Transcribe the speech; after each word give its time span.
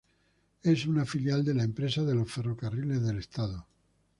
Es 0.63 0.87
una 0.87 1.05
filial 1.05 1.45
de 1.45 1.53
la 1.53 1.61
Empresa 1.63 2.01
de 2.03 2.15
los 2.15 2.31
Ferrocarriles 2.31 3.03
del 3.03 3.19
Estado. 3.19 3.67